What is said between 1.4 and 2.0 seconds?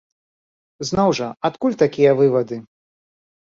адкуль